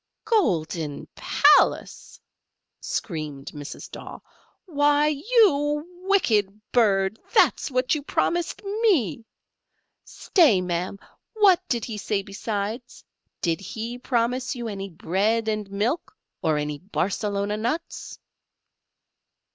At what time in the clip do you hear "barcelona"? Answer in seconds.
16.79-17.55